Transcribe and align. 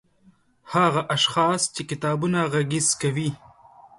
هغه 0.73 1.01
اشخاص 1.15 1.61
چې 1.75 1.81
کتابونه 1.89 2.39
غږيز 2.53 2.87
کوي 3.01 3.29